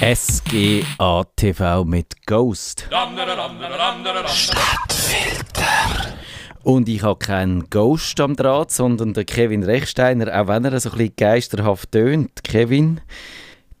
[0.00, 2.88] SGA TV mit Ghost.
[4.28, 6.16] Stadtfilter.
[6.62, 10.90] Und ich habe keinen Ghost am Draht, sondern den Kevin Rechsteiner, auch wenn er so
[10.92, 12.42] ein bisschen geisterhaft tönt.
[12.42, 13.02] Kevin,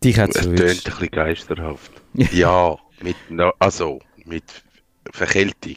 [0.04, 1.90] dich hat es tönt ein bisschen geisterhaft.
[2.12, 3.16] ja, mit,
[3.58, 4.44] also mit
[5.12, 5.76] Verkältung.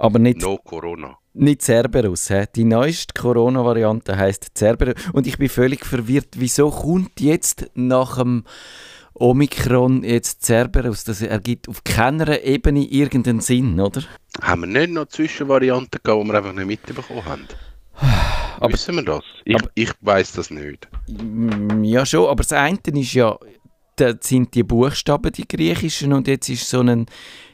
[0.00, 1.16] Aber nicht, No Corona.
[1.32, 2.26] nicht Cerberus.
[2.26, 2.42] He?
[2.56, 4.94] Die neueste Corona-Variante heißt Cerberus.
[5.12, 6.30] Und ich bin völlig verwirrt.
[6.38, 8.42] Wieso kommt jetzt nach dem
[9.20, 11.04] Omikron jetzt Cerberus?
[11.04, 14.02] Das ergibt auf keiner Ebene irgendeinen Sinn, oder?
[14.40, 17.46] Haben wir nicht noch Zwischenvarianten gehabt, die wir einfach nicht mitbekommen haben?
[18.60, 19.22] Aber- Wissen wir das?
[19.44, 20.88] Ich, ich weiß das nicht.
[21.82, 23.38] Ja, schon, aber das eine ist ja,
[24.00, 27.06] da sind die Buchstaben die griechischen und jetzt ist so ein,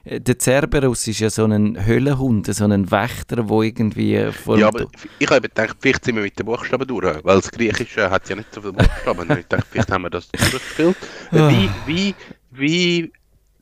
[0.05, 4.69] äh, der Cerberus ist ja so ein Höllenhund, so ein Wächter, wo irgendwie vor Ja,
[4.69, 4.87] aber
[5.19, 8.37] ich habe gedacht, vielleicht sind wir mit den Buchstaben durch, weil das Griechische hat ja
[8.37, 9.39] nicht so viele Buchstaben.
[9.39, 10.97] Ich dachte, vielleicht haben wir das durchgespielt.
[11.33, 11.49] Ah.
[11.51, 12.15] Wie, wie,
[12.53, 13.13] wie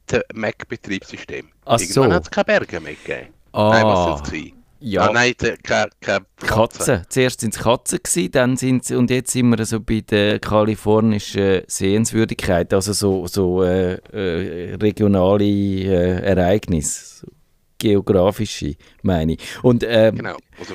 [0.06, 1.48] das Mac-Betriebssystem.
[1.64, 2.12] Ach Irgendwann so.
[2.14, 3.28] hat es keine Berge mehr gegeben.
[3.52, 4.63] ah, Nein, was sind es gewesen?
[4.84, 7.02] Ja, Ah, nein, keine, keine Katzen.
[7.08, 10.38] Zuerst sind es Katzen gewesen, dann sind sie, und jetzt sind wir so bei der
[10.40, 17.26] kalifornischen Sehenswürdigkeit, also so, so äh, äh, regionale äh, Ereignisse,
[17.78, 19.40] geografische, meine ich.
[19.62, 20.36] Und ähm, Genau.
[20.58, 20.74] Also,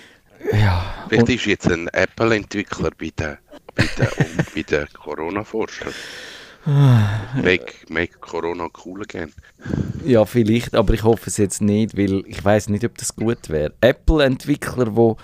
[0.54, 3.38] ja, vielleicht und, ist jetzt ein Apple-Entwickler bei den,
[3.76, 5.94] bei den, bei den Corona-Forschern.
[7.42, 9.32] Make, make Corona cool again.
[10.06, 13.50] Ja, vielleicht, aber ich hoffe es jetzt nicht, weil ich weiß nicht, ob das gut
[13.50, 13.74] wäre.
[13.82, 15.16] Apple-Entwickler, die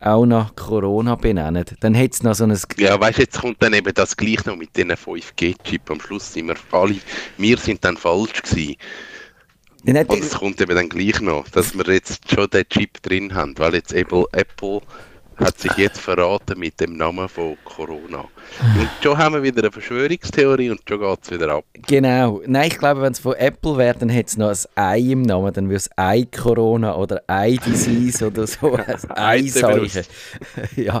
[0.00, 2.56] auch nach Corona benennen, dann hätte es noch so ein...
[2.76, 5.90] Ja, weißt du, jetzt kommt dann eben das gleich noch mit diesen 5G-Chip.
[5.90, 6.96] Am Schluss sind wir alle,
[7.36, 8.76] wir sind dann falsch gewesen.
[9.84, 13.58] Und es kommt eben dann gleich noch, dass wir jetzt schon den Chip drin haben,
[13.58, 14.80] weil jetzt Apple, Apple
[15.38, 18.20] hat sich jetzt verraten mit dem Namen von Corona.
[18.20, 21.64] Und schon haben wir wieder eine Verschwörungstheorie und schon geht es wieder ab.
[21.86, 22.42] Genau.
[22.46, 25.22] Nein, ich glaube, wenn es von Apple wäre, dann hätte es noch ein Ei im
[25.22, 25.52] Namen.
[25.52, 28.74] Dann würde es Ei Corona oder Ei Disease oder so.
[29.08, 30.04] Ein Eiseuche.
[30.76, 30.98] ja.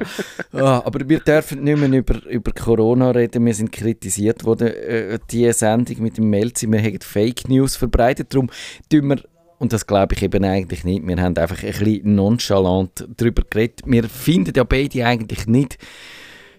[0.52, 3.44] Ah, aber wir dürfen nicht mehr über, über Corona reden.
[3.44, 4.68] Wir sind kritisiert worden.
[4.68, 8.32] Äh, die Sendung mit dem Melzi, wir haben Fake News verbreitet.
[8.32, 8.50] Darum
[8.90, 9.22] tun wir
[9.58, 11.06] und das glaube ich eben eigentlich nicht.
[11.06, 13.82] Wir haben einfach ein bisschen nonchalant darüber geredet.
[13.86, 15.78] Wir finden ja beide eigentlich nicht,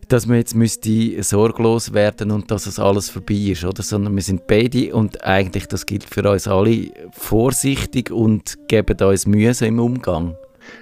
[0.10, 3.84] dass man jetzt müsste sorglos werden und dass es alles vorbei ist, oder?
[3.84, 9.28] Sondern wir sind beide und eigentlich, das gilt für uns alle, vorsichtig und geben uns
[9.28, 10.36] Mühe im Umgang.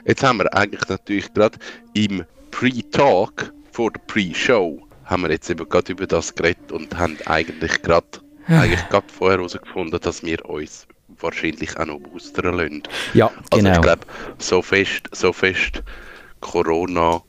[0.06, 1.58] Jetzt haben wir eigentlich natürlich gerade
[1.94, 7.18] im Pre-Talk vor der Pre-Show haben wir jetzt eben gerade über das geredet und haben
[7.26, 8.08] eigentlich gerade
[8.48, 10.88] eigentlich gerade vorher herausgefunden, dass wir uns
[11.20, 12.84] wahrscheinlich auch noch boostern lassen.
[13.14, 13.76] Ja, Also genau.
[13.76, 14.02] ich glaube,
[14.38, 15.84] so fest, so fest
[16.40, 17.22] Corona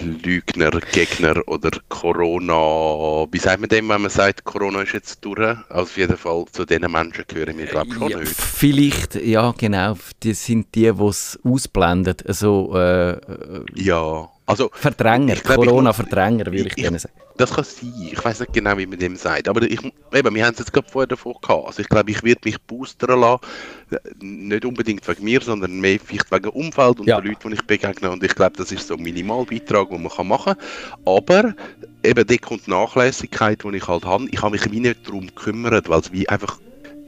[0.00, 5.40] Lügner, Gegner oder Corona, wie sagt man dem, wenn man sagt, Corona ist jetzt durch?
[5.40, 8.32] Also auf jeden Fall zu diesen Menschen gehören wir, glaube ich, schon ja, nicht.
[8.32, 15.36] vielleicht, ja genau, die sind die, die es ausblenden, also äh, äh, Ja, also Verdränger,
[15.36, 17.14] Corona-Verdränger würde ich, ich- denen sagen.
[17.36, 17.92] Das kann sein.
[18.10, 19.46] Ich weiß nicht genau, wie man dem sagt.
[19.46, 19.78] Aber ich,
[20.12, 21.66] eben, wir haben es jetzt gerade vorher davon gehabt.
[21.68, 23.42] Also ich glaube, ich werde mich boostern lassen.
[24.20, 27.20] Nicht unbedingt wegen mir, sondern mehr vielleicht wegen Umfeld und Ja.
[27.20, 28.10] den Leuten, die ich begegne.
[28.10, 31.02] Und ich glaube, das ist so ein Minimalbeitrag, den man kann machen kann.
[31.04, 31.54] Aber
[32.02, 34.26] eben, da kommt die Nachlässigkeit, die ich halt habe.
[34.32, 36.58] Ich habe mich wie nicht darum gekümmert, weil es wie einfach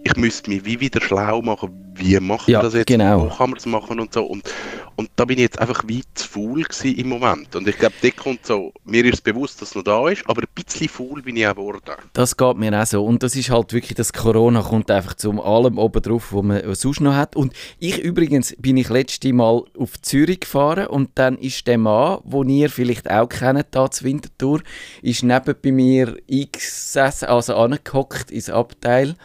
[0.02, 3.24] ich müsste mich wie wieder schlau machen, wie macht Ja, man das jetzt, genau.
[3.24, 4.24] wo kann man es machen und so.
[4.24, 4.50] Und,
[4.96, 7.54] und da bin ich jetzt einfach wie zu faul im Moment.
[7.54, 10.42] Und ich glaube, da kommt so, mir ist bewusst, dass es noch da ist, aber
[10.42, 11.80] ein bisschen faul bin ich auch geworden.
[12.14, 13.04] Das geht mir auch so.
[13.04, 16.74] Und das ist halt wirklich, das Corona kommt einfach zu allem oben drauf, was man
[16.74, 17.36] sonst noch hat.
[17.36, 22.20] Und ich übrigens bin ich letzte Mal auf Zürich gefahren und dann ist der Mann,
[22.24, 24.62] den ihr vielleicht auch kennt, da zu Winterthur,
[25.02, 29.16] ist neben bei mir eingesessen, also angehockt ins Abteil.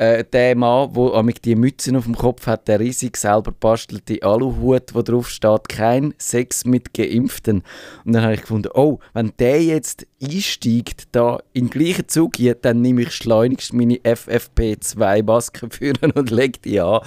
[0.00, 4.22] Äh, der Mann, der amig die Mützen auf dem Kopf hat, der riesig selber bastelte
[4.22, 7.62] Aluhut, wo drauf steht, kein Sex mit Geimpften.
[8.06, 12.32] Und dann habe ich gefunden, oh, wenn der jetzt einsteigt, da in den gleichen Zug
[12.32, 17.00] geht, dann nehme ich schleunigst meine FFP2-Maske führen und lege die an.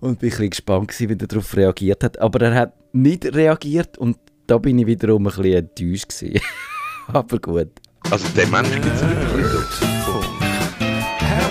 [0.00, 2.18] Und bin ein bisschen gespannt gewesen, wie er darauf reagiert hat.
[2.18, 4.16] Aber er hat nicht reagiert und
[4.46, 6.40] da bin ich wiederum ein bisschen enttäuscht gewesen.
[7.08, 7.68] Aber gut.
[8.10, 9.97] Also der Mensch gibt es wirklich.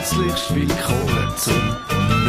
[0.09, 1.53] Herzlich willkommen zum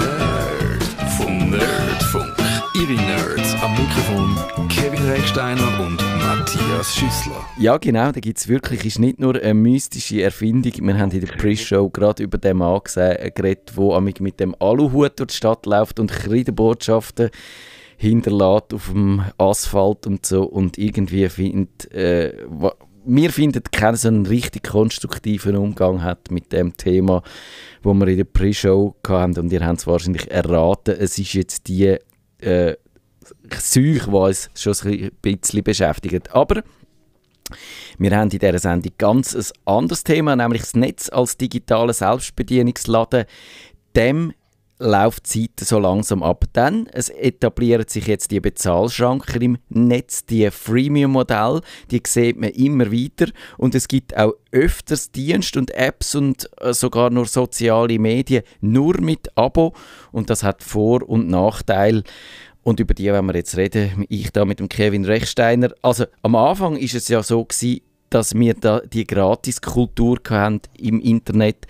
[0.01, 0.83] Nerd
[1.17, 2.35] vom Nerdfunk.
[2.75, 7.47] Ihre Nerds am Mikrofon Kevin Recksteiner und Matthias Schüssler.
[7.57, 10.73] Ja, genau, da gibt es wirklich, ist nicht nur eine mystische Erfindung.
[10.77, 15.21] Wir haben in der Pre-Show gerade über den Mann gesehen, geredet, der mit dem Aluhut
[15.21, 17.31] durch die Stadt läuft und Kreidenbotschaften
[17.97, 22.33] hinterlässt auf dem Asphalt und so und irgendwie findet, äh,
[23.11, 27.23] wir finden, keiner so einen richtig konstruktiven Umgang hat mit dem Thema,
[27.83, 29.39] wo wir in der Pre-Show hatten.
[29.39, 31.97] Und ihr habt es wahrscheinlich erraten, es ist jetzt die
[32.39, 32.77] äh,
[33.59, 36.35] Seuche, die uns schon ein bisschen beschäftigt.
[36.35, 36.63] Aber
[37.99, 43.25] wir haben in dieser Sendung ganz ein anderes Thema, nämlich das Netz als digitaler Selbstbedienungsladen.
[43.97, 44.35] Dem
[44.79, 46.45] läuft die Zeit so langsam ab.
[46.53, 51.61] Dann es etablieren sich jetzt die Bezahlschranken im Netz, die Freemium-Modelle,
[51.91, 53.27] die sieht man immer wieder
[53.57, 59.01] und es gibt auch öfters Dienste und Apps und äh, sogar nur soziale Medien nur
[59.01, 59.75] mit Abo
[60.13, 62.05] und das hat Vor- und Nachteile.
[62.63, 65.73] Und über die werden wir jetzt reden, ich da mit dem Kevin Rechsteiner.
[65.81, 67.81] Also am Anfang ist es ja so gewesen,
[68.11, 70.19] dass wir da die Gratiskultur
[70.77, 71.67] im Internet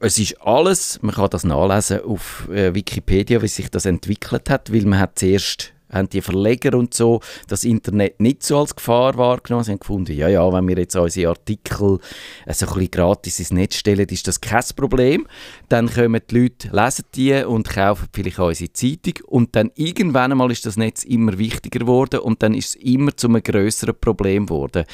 [0.00, 4.72] es ist alles, man kann das nachlesen auf äh, Wikipedia, wie sich das entwickelt hat,
[4.72, 9.16] weil man hat zuerst haben die Verleger und so das Internet nicht so als Gefahr
[9.16, 9.64] wahrgenommen.
[9.64, 11.98] Sie haben gefunden, ja, ja, wenn wir jetzt unsere Artikel
[12.46, 15.26] äh, so ein bisschen gratis ins Netz stellen, ist das kein Problem.
[15.68, 19.14] Dann kommen die Leute, lesen die und kaufen vielleicht unsere Zeitung.
[19.26, 23.16] Und dann irgendwann einmal ist das Netz immer wichtiger geworden und dann ist es immer
[23.16, 24.84] zu einem größeren Problem geworden.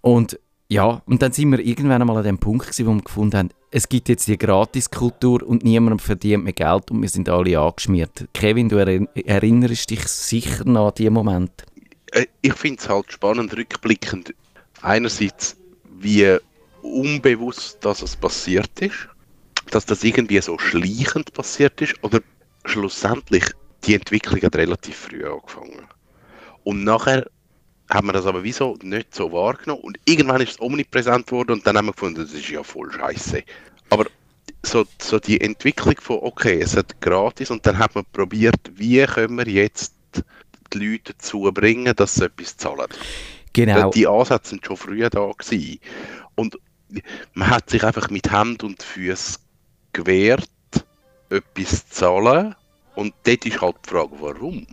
[0.00, 3.38] Und ja, und dann sind wir irgendwann einmal an dem Punkt gewesen, wo wir gefunden
[3.38, 7.58] haben, es gibt jetzt die Gratiskultur und niemand verdient mehr Geld und wir sind alle
[7.58, 8.26] angeschmiert.
[8.32, 11.52] Kevin, du erinnerst dich sicher noch an diesen Moment.
[12.12, 14.34] Äh, ich finde es halt spannend rückblickend.
[14.82, 15.56] Einerseits,
[15.98, 16.36] wie
[16.82, 19.08] unbewusst dass es passiert ist,
[19.70, 22.20] dass das irgendwie so schleichend passiert ist oder
[22.64, 23.44] schlussendlich
[23.84, 25.86] die Entwicklung hat relativ früh angefangen.
[26.64, 27.26] Und nachher
[27.90, 31.66] haben wir das aber wieso nicht so wahrgenommen und irgendwann ist es omnipräsent worden und
[31.66, 33.42] dann haben wir gefunden, das ist ja voll scheiße.
[33.90, 34.06] Aber
[34.64, 39.04] so, so die Entwicklung von, okay, es hat gratis und dann hat man probiert, wie
[39.04, 39.94] können wir jetzt
[40.72, 42.86] die Leute dazu bringen, dass sie etwas zahlen.
[43.52, 43.90] Genau.
[43.90, 45.78] Die Ansätze sind schon früher da gewesen.
[46.34, 46.58] Und
[47.34, 49.38] man hat sich einfach mit Hand und Füßen
[49.92, 50.50] gewehrt,
[51.30, 52.54] etwas zu zahlen.
[52.94, 54.66] Und dort ist halt die Frage, warum?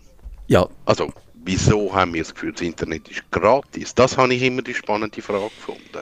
[0.48, 0.68] Ja.
[0.86, 1.14] Also,
[1.44, 3.94] wieso haben wir das Gefühl, das Internet ist gratis?
[3.94, 6.02] Das habe ich immer die spannende Frage gefunden.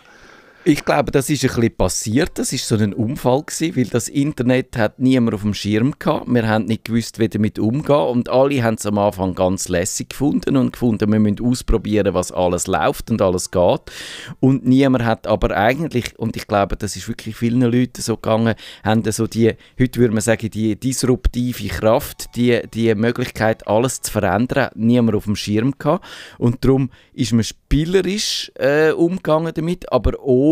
[0.64, 2.38] Ich glaube, das ist ein bisschen passiert.
[2.38, 6.28] Das ist so ein Unfall gewesen, weil das Internet hat niemand auf dem Schirm gehabt.
[6.28, 10.10] Wir haben nicht gewusst, wie damit umgehen und alle haben es am Anfang ganz lässig
[10.10, 13.82] gefunden und gefunden, wir müssen ausprobieren, was alles läuft und alles geht.
[14.40, 18.54] Und niemand hat aber eigentlich, und ich glaube, das ist wirklich vielen Leuten so gegangen,
[18.84, 24.12] haben so die, heute würde man sagen, die disruptive Kraft, die, die Möglichkeit, alles zu
[24.12, 26.06] verändern, niemand auf dem Schirm gehabt.
[26.38, 30.51] Und darum ist man spielerisch äh, umgegangen damit, aber ohne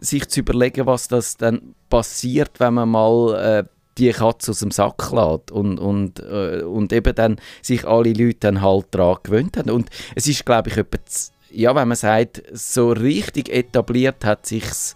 [0.00, 3.64] sich zu überlegen, was das dann passiert, wenn man mal äh,
[3.98, 8.38] die Katze aus dem Sack lässt und, und, äh, und eben dann sich alle Leute
[8.40, 9.70] dann halt daran gewöhnt haben.
[9.70, 10.98] Und es ist, glaube ich, etwa,
[11.50, 14.94] ja, wenn man sagt, so richtig etabliert hat sich's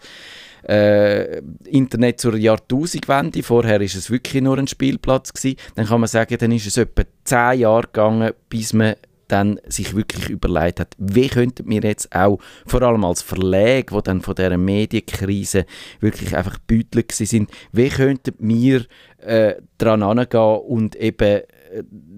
[0.68, 3.42] äh, Internet zur Jahrtausendwende.
[3.42, 5.58] Vorher ist es wirklich nur ein Spielplatz gewesen.
[5.74, 8.94] Dann kann man sagen, dann ist es etwa zehn Jahre gegangen, bis man
[9.28, 14.00] dann sich wirklich überlegt hat, wie könnten wir jetzt auch, vor allem als Verlag, wo
[14.00, 15.66] dann von dieser Medienkrise
[16.00, 18.86] wirklich einfach beutelt sind, wie könnten wir
[19.18, 21.42] äh, dran angehen und eben äh,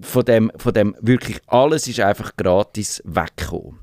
[0.00, 3.78] von, dem, von dem wirklich alles ist einfach gratis wegkommen.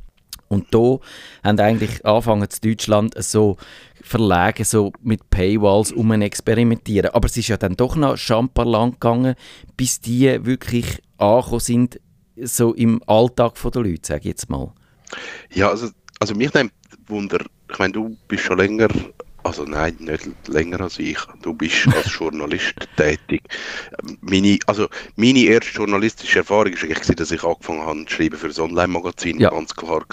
[0.54, 1.00] Und da
[1.44, 3.58] haben eigentlich angefangen in Deutschland so
[4.04, 7.12] Verlage so mit Paywalls um experimentieren.
[7.12, 9.36] Aber es ist ja dann doch noch schamper lang gegangen,
[9.78, 12.00] bis die wirklich angekommen sind
[12.42, 14.72] so im Alltag der Leute, sage ich jetzt mal?
[15.52, 16.74] Ja, also, also mich nimmt
[17.08, 18.88] Wunder, ich meine, du bist schon länger,
[19.44, 23.44] also nein, nicht länger als ich, du bist als Journalist tätig.
[24.22, 28.48] Meine, also meine erste journalistische Erfahrung war eigentlich, dass ich angefangen habe zu schreiben für
[28.48, 29.50] ein Online-Magazin, ja.
[29.50, 30.06] ganz klar war,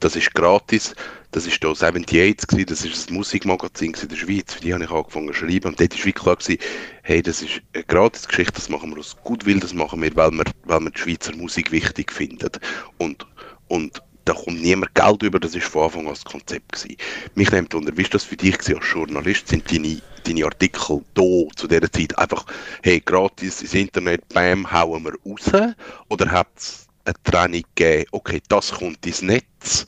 [0.00, 0.94] das ist gratis.
[1.34, 4.84] Das ist hier 78 gewesen, das ist ein Musikmagazin in der Schweiz, für die habe
[4.84, 5.66] ich angefangen zu schreiben.
[5.66, 6.58] Und dort war wirklich klar, gewesen,
[7.02, 10.30] hey, das ist eine gratis Geschichte, das machen wir aus Gutwill, das machen wir, weil
[10.30, 12.50] wir, weil wir die Schweizer Musik wichtig finden.
[12.98, 13.26] Und,
[13.66, 16.96] und da kommt niemand Geld über, das ist von Anfang an das Konzept gewesen.
[17.34, 19.48] Mich nimmt unter, wie ist das für dich gewesen, als Journalist?
[19.48, 21.22] Sind deine, deine Artikel da
[21.56, 22.46] zu dieser Zeit einfach,
[22.84, 25.74] hey, gratis ins Internet, bam, hauen wir raus?
[26.10, 29.84] Oder hat es eine Trennung gegeben, okay, das kommt ins Netz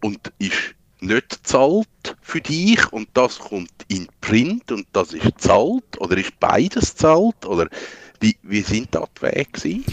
[0.00, 5.98] und ist nicht zahlt für dich und das kommt in Print und das ist zahlt
[5.98, 7.68] oder ist beides zahlt oder
[8.20, 9.84] wie, wie sind da die Wege?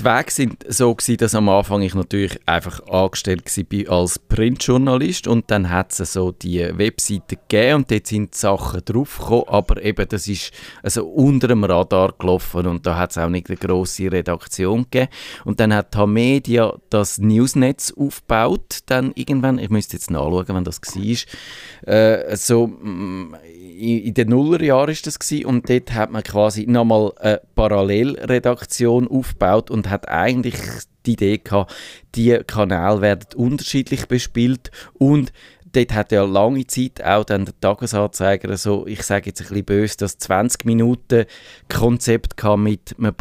[0.00, 5.26] Die Wege sind so gewesen, dass am Anfang ich natürlich einfach angestellt war als Printjournalist
[5.26, 10.08] und dann hat es so die Webseite gegeben und dort sind Sachen draufgekommen, aber eben
[10.08, 10.52] das ist
[10.82, 15.10] also unter dem Radar gelaufen und da hat es auch nicht eine grosse Redaktion gegeben.
[15.44, 20.80] Und dann hat Media das Newsnetz aufgebaut, dann irgendwann, ich müsste jetzt nachschauen, wann das
[20.80, 23.34] war, äh, so mm,
[23.80, 29.70] in den Nullerjahren ist das gewesen, und dort hat man quasi nochmal eine Parallelredaktion aufgebaut
[29.70, 30.56] und hat eigentlich
[31.06, 31.74] die Idee gehabt,
[32.14, 35.32] die Kanäle werden unterschiedlich bespielt und
[35.72, 39.64] dort hat ja lange Zeit auch dann der Tagesanzeiger so, ich sage jetzt ein bisschen
[39.64, 41.26] böse, das 20 Minuten
[41.68, 43.14] Konzept kam mit, man,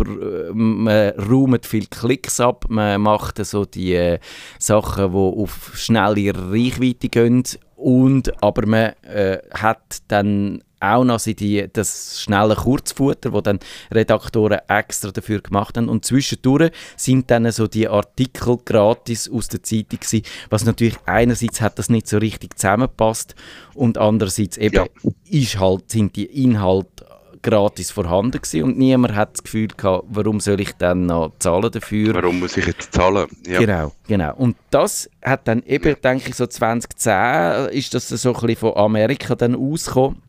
[0.54, 4.20] man räumt viele Klicks ab, man macht so die äh,
[4.58, 7.44] Sachen, die auf schnelle Reichweite gehen
[7.76, 13.60] und, aber man äh, hat dann auch noch die, das schnelle Kurzfutter, wo dann
[13.92, 15.90] Redaktoren extra dafür gemacht haben.
[15.90, 21.62] Und zwischendurch sind dann so die Artikel gratis aus der Zeitung gewesen, was natürlich einerseits
[21.62, 23.36] hat das nicht so richtig zusammengepasst
[23.74, 24.86] und andererseits eben ja.
[25.30, 27.06] ist halt, sind die Inhalte
[27.42, 31.72] gratis vorhanden gewesen und niemand hat das Gefühl gehabt, warum soll ich dann noch zahlen
[31.72, 32.14] dafür?
[32.16, 33.28] Warum muss ich jetzt zahlen?
[33.48, 33.60] Ja.
[33.60, 34.36] Genau, genau.
[34.36, 38.76] Und das hat dann eben, denke ich, so 2010 ist das so ein bisschen von
[38.76, 40.22] Amerika dann ausgekommen.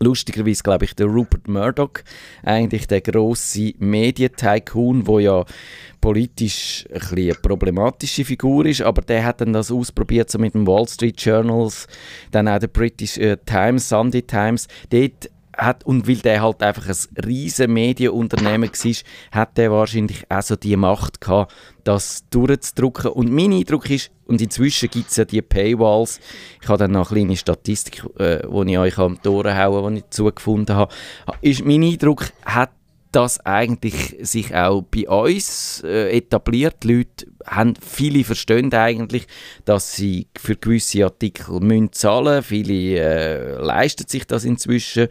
[0.00, 1.92] Lustigerweise glaube ich, der Rupert Murdoch,
[2.42, 5.44] eigentlich der große Medientycoon, wo ja
[6.00, 10.66] politisch ein eine problematische Figur ist, aber der hat dann das ausprobiert so mit dem
[10.66, 11.86] Wall Street Journals,
[12.30, 14.68] dann auch der British äh, Times, Sunday Times.
[14.90, 18.92] Dort hat, und weil der halt einfach ein riesen Medienunternehmen war,
[19.32, 23.10] hat der wahrscheinlich auch so die Macht gehabt, das durchzudrücken.
[23.10, 26.20] Und mein Eindruck ist, und inzwischen gibt es ja die Paywalls,
[26.62, 30.00] ich habe dann noch eine kleine Statistik, äh, die ich euch am Toren hauen, die
[30.00, 30.92] ich zugefunden habe,
[31.40, 32.70] ist mein Eindruck, hat
[33.14, 36.82] das eigentlich sich auch bei uns äh, etabliert.
[36.82, 39.26] Die Leute haben, viele verstehen eigentlich,
[39.64, 42.42] dass sie für gewisse Artikel müssen zahlen.
[42.42, 45.08] Viele äh, leisten sich das inzwischen.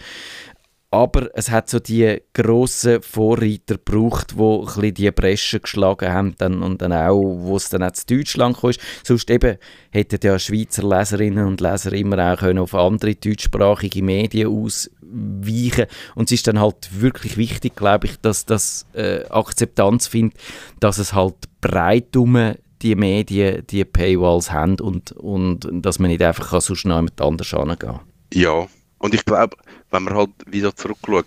[0.94, 6.62] Aber es hat so die grossen Vorreiter gebraucht, die ein die Bresche geschlagen haben dann,
[6.62, 8.74] und dann auch, wo es dann auch zu Deutschland kam.
[9.04, 9.58] Sonst eben
[9.90, 16.28] hätten ja Schweizer Leserinnen und Leser immer auch können auf andere deutschsprachige Medien ausweichen Und
[16.28, 20.38] es ist dann halt wirklich wichtig, glaube ich, dass das äh, Akzeptanz findet,
[20.80, 26.22] dass es halt breit um die Medien die Paywalls haben und, und dass man nicht
[26.22, 28.00] einfach so schnell mit anders angehen kann.
[28.32, 28.68] Ja,
[29.04, 29.58] und ich glaube,
[29.92, 31.26] wenn man halt wieder zurückschaut,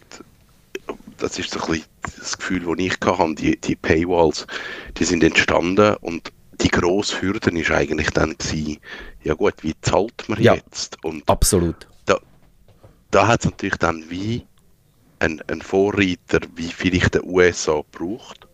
[1.18, 1.84] das ist so ein bisschen
[2.18, 4.46] das Gefühl, das ich hatte, die, die Paywalls,
[4.96, 8.78] die sind entstanden und die grosse Hürde ist eigentlich dann gewesen,
[9.24, 11.04] ja gut, wie zahlt man ja, jetzt?
[11.04, 11.86] Und absolut.
[12.06, 12.18] Da,
[13.10, 14.46] da hat es natürlich dann wie
[15.18, 18.45] ein, ein Vorreiter, wie vielleicht der USA braucht,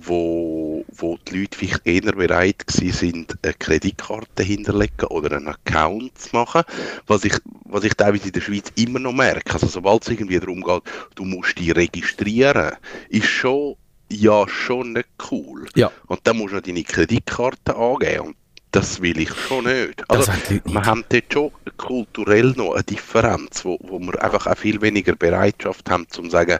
[0.00, 6.36] wo, wo die Leute vielleicht eher bereit sind, eine Kreditkarte hinterlegen oder einen Account zu
[6.36, 6.62] machen,
[7.06, 9.54] was ich, was ich teilweise in der Schweiz immer noch merke.
[9.54, 10.82] Also sobald es irgendwie darum geht,
[11.14, 12.72] du musst dich registrieren,
[13.08, 13.76] ist schon
[14.10, 15.66] ja schon nicht cool.
[15.74, 15.90] Ja.
[16.06, 18.36] Und dann musst du noch deine Kreditkarte angeben und
[18.70, 20.08] das will ich schon nicht.
[20.10, 20.30] Also,
[20.64, 25.16] wir haben dort schon kulturell noch eine Differenz, wo, wo wir einfach auch viel weniger
[25.16, 26.58] Bereitschaft haben, zu sagen,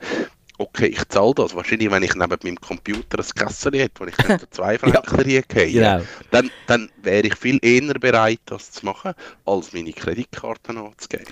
[0.58, 1.54] okay, ich zahle das.
[1.54, 4.14] Wahrscheinlich, wenn ich neben meinem Computer ein Kassel hätte, wo ich
[4.50, 5.40] zwei Franken ja.
[5.40, 6.02] gehe, genau.
[6.30, 9.14] dann, dann wäre ich viel eher bereit, das zu machen,
[9.46, 11.26] als meine Kreditkarte anzugeben.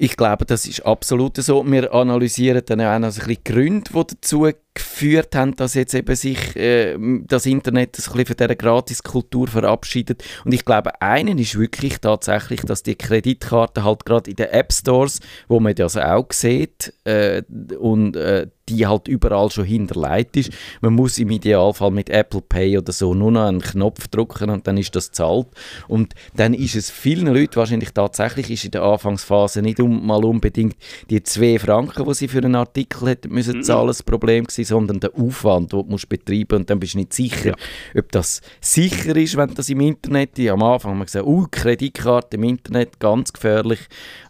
[0.00, 1.64] Ich glaube, das ist absolut so.
[1.66, 5.94] Wir analysieren dann auch noch ein bisschen die Gründe, die dazu geführt haben, dass jetzt
[5.94, 10.24] eben sich äh, das Internet ein bisschen von dieser Gratiskultur verabschiedet.
[10.44, 14.72] Und ich glaube, einen ist wirklich tatsächlich, dass die Kreditkarte halt gerade in den App
[14.72, 17.42] Stores, wo man das auch sieht, äh,
[17.78, 20.50] und äh, die halt überall schon hinterlegt ist.
[20.80, 24.66] Man muss im Idealfall mit Apple Pay oder so nur noch einen Knopf drücken und
[24.66, 25.48] dann ist das zahlt.
[25.88, 30.24] Und dann ist es vielen Leuten wahrscheinlich tatsächlich ist in der Anfangsphase nicht um, mal
[30.24, 30.76] unbedingt
[31.10, 33.62] die zwei Franken, die sie für einen Artikel hätten müssen mhm.
[33.62, 36.98] zahlen, das Problem gewesen, sondern der Aufwand, den du musst betreiben und dann bist du
[36.98, 38.00] nicht sicher, ja.
[38.00, 40.50] ob das sicher ist, wenn das im Internet ist.
[40.50, 43.80] Am Anfang haben wir gesagt, uh, Kreditkarte im Internet, ganz gefährlich.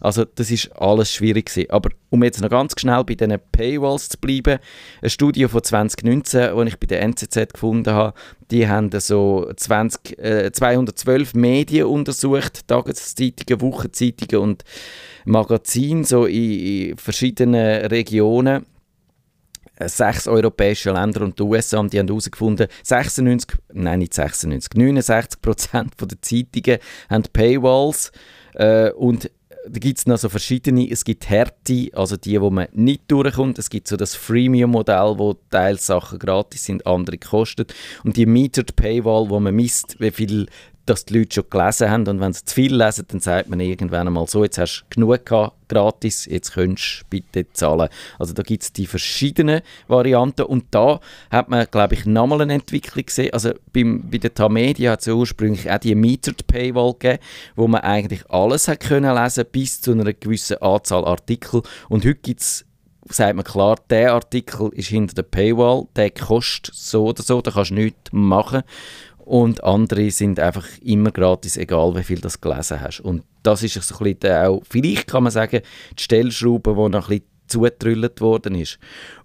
[0.01, 1.69] Also das ist alles schwierig gewesen.
[1.69, 4.59] Aber um jetzt noch ganz schnell bei diesen Paywalls zu bleiben,
[5.01, 8.13] ein Studio von 2019, das ich bei der NZZ gefunden habe,
[8.51, 14.63] die haben so 20, äh, 212 Medien untersucht, Tageszeitungen, Wochenzeitungen und
[15.25, 18.65] Magazine, so in, in verschiedenen Regionen
[19.87, 25.41] sechs europäische Länder und die USA und die haben herausgefunden, 96, nein nicht 96, 69
[25.41, 28.11] Prozent der Zeitungen haben Paywalls.
[28.55, 29.29] Äh, und
[29.65, 33.59] da gibt es noch so verschiedene, es gibt Härte, also die, wo man nicht durchkommt,
[33.59, 37.65] es gibt so das Freemium-Modell, wo teils Sachen gratis sind, andere kosten
[38.03, 40.47] und die Metered Paywall, wo man misst, wie viel
[40.89, 43.59] dass die Leute schon gelesen haben und wenn sie zu viel lesen, dann sagt man
[43.59, 47.89] irgendwann einmal so, jetzt hast du genug gehabt, gratis, jetzt könntest du bitte zahlen.
[48.17, 52.55] Also da gibt es die verschiedenen Varianten und da hat man, glaube ich, nochmal eine
[52.55, 53.33] Entwicklung gesehen.
[53.33, 57.23] Also beim, bei der Tamedia hat es ja ursprünglich auch die Metered Paywall gegeben,
[57.55, 62.15] wo man eigentlich alles hat können lesen bis zu einer gewissen Anzahl Artikel und heute
[62.15, 62.65] gibt es
[63.11, 67.51] sagt man klar, der Artikel ist hinter der Paywall, der kostet so oder so, da
[67.51, 68.63] kannst du nichts machen
[69.29, 72.99] und andere sind einfach immer gratis, egal wie viel du gelesen hast.
[72.99, 75.61] Und das ist so ein bisschen auch, vielleicht kann man sagen,
[75.95, 78.79] die Stellschraube, die noch ein bisschen zugetrüllt worden ist.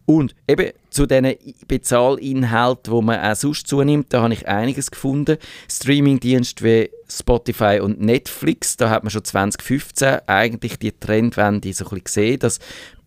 [0.04, 1.34] Und eben zu diesen
[1.66, 5.38] Bezahlinhalten, die man auch sonst zunimmt, da habe ich einiges gefunden.
[5.70, 11.88] Streamingdienste wie Spotify und Netflix, da hat man schon 2015 eigentlich die Trendwende so ein
[11.88, 12.58] bisschen gesehen, dass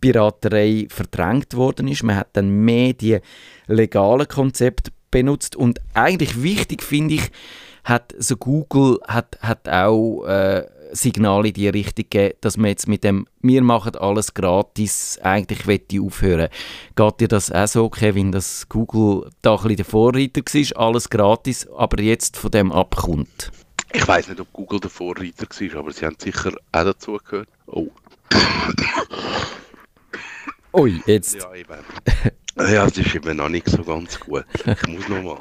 [0.02, 2.02] Piraterei verdrängt worden ist.
[2.02, 3.20] Man hat dann mehr die
[3.68, 7.32] legalen Konzepte benutzt und eigentlich wichtig finde ich,
[7.84, 12.88] hat so Google hat, hat auch äh, Signale in die Richtung gegeben, dass man jetzt
[12.88, 16.50] mit dem «Wir machen alles gratis» eigentlich wette aufhören.
[16.96, 21.10] Geht dir das auch so, Kevin, dass Google da ein bisschen der Vorreiter war, alles
[21.10, 23.52] gratis, aber jetzt von dem abkommt?
[23.92, 27.50] Ich weiß nicht, ob Google der Vorreiter war, aber sie haben sicher auch dazu gehört.
[27.66, 27.88] Oh.
[30.74, 31.36] Ui, jetzt.
[31.36, 31.74] Ja, eben.
[32.60, 34.46] Ja, das ist eben noch nicht so ganz gut.
[34.66, 35.38] Ich muss noch mal.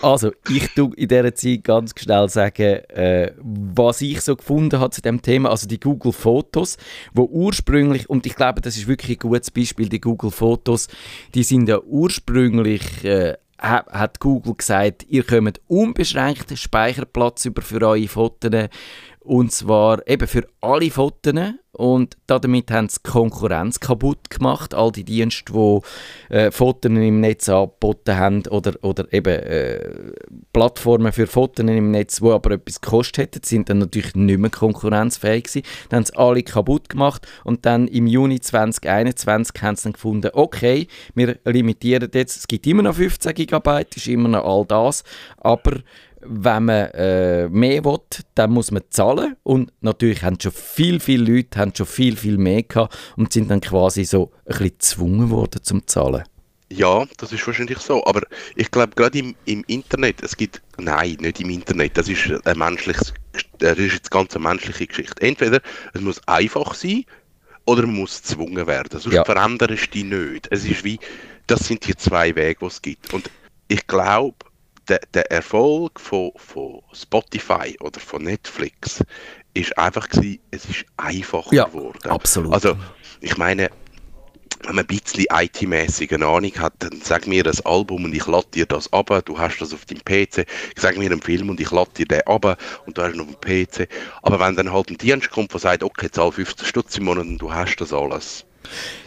[0.00, 4.90] Also, ich tue in dieser Zeit ganz schnell sagen, äh, was ich so gefunden habe
[4.90, 6.78] zu dem Thema, also die Google Fotos,
[7.12, 10.88] wo ursprünglich, und ich glaube, das ist wirklich ein gutes Beispiel, die Google Fotos,
[11.34, 18.06] die sind ja ursprünglich äh, hat Google gesagt, ihr kommt unbeschränkt Speicherplatz über für eure
[18.06, 18.68] Fotos
[19.28, 21.34] und zwar eben für alle Fotos.
[21.72, 24.74] Und damit haben sie die Konkurrenz kaputt gemacht.
[24.74, 30.12] All die Dienste, die äh, Fotos im Netz angeboten haben oder, oder eben äh,
[30.52, 34.50] Plattformen für Fotos im Netz, die aber etwas gekostet hätten, sind dann natürlich nicht mehr
[34.50, 35.66] konkurrenzfähig gewesen.
[35.90, 40.30] Dann haben sie alle kaputt gemacht und dann im Juni 2021 haben sie dann gefunden,
[40.32, 45.04] okay, wir limitieren jetzt, es gibt immer noch 15 GB, ist immer noch all das,
[45.36, 45.82] aber
[46.20, 47.98] wenn man äh, mehr will,
[48.34, 52.38] dann muss man zahlen und natürlich haben schon viel, viele Leute haben schon viel, viel
[52.38, 56.24] mehr gehabt und sind dann quasi so ein bisschen gezwungen worden zum Zahlen.
[56.70, 58.22] Ja, das ist wahrscheinlich so, aber
[58.54, 62.58] ich glaube gerade im, im Internet, es gibt, nein, nicht im Internet, das ist ein
[62.58, 63.14] menschliches,
[63.58, 65.22] das ist jetzt ganz eine menschliche Geschichte.
[65.22, 65.60] Entweder
[65.94, 67.04] es muss einfach sein
[67.64, 69.24] oder man muss gezwungen werden, sonst ja.
[69.24, 70.48] veränderst du dich nicht.
[70.50, 70.98] Es ist wie,
[71.46, 73.30] das sind die zwei Wege, die es gibt und
[73.68, 74.36] ich glaube,
[74.88, 79.02] der, der Erfolg von, von Spotify oder von Netflix
[79.54, 82.10] ist einfach gewesen, es ist einfacher ja, geworden.
[82.10, 82.52] Absolut.
[82.52, 82.76] Also
[83.20, 83.70] ich meine,
[84.64, 88.26] wenn man ein bisschen IT-mäßig eine Ahnung hat, dann sag mir das Album und ich
[88.26, 90.46] lade dir das ab, du hast das auf deinem PC,
[90.76, 93.28] sag mir einen Film und ich lade dir den ab und du hast ihn auf
[93.28, 93.88] dem PC.
[94.22, 97.26] Aber wenn dann halt ein Dienst kommt, der sagt, okay, zahl 15 Stutz im Monat
[97.26, 98.44] und du hast das alles,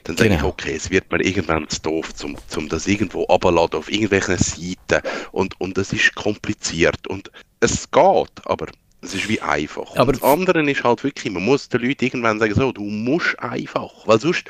[0.04, 0.42] dann sage genau.
[0.42, 4.38] ich, okay, es wird mir irgendwann zu doof, um zum das irgendwo abzuladen auf irgendwelchen
[4.38, 8.68] Seiten und, und das ist kompliziert und es geht, aber
[9.04, 9.96] es ist wie einfach.
[9.96, 13.40] Aber das andere ist halt wirklich, man muss den Leuten irgendwann sagen, so, du musst
[13.40, 14.44] einfach, weil sonst,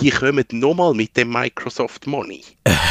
[0.00, 2.42] die kommen nochmal mit dem Microsoft Money.